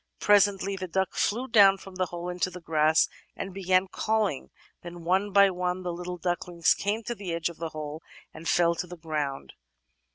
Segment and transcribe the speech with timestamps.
[0.19, 4.49] "Presently the duck flew down from the hole into the grass, and began calling;
[4.81, 8.01] then one by one the little ducklings came to the edge of the hole
[8.33, 9.49] and fell to the grotmd.